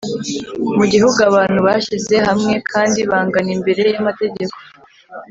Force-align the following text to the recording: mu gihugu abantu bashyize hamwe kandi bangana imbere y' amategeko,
mu 0.77 0.85
gihugu 0.91 1.19
abantu 1.29 1.59
bashyize 1.67 2.15
hamwe 2.27 2.53
kandi 2.71 2.99
bangana 3.09 3.51
imbere 3.57 3.81
y' 3.93 3.99
amategeko, 4.01 4.57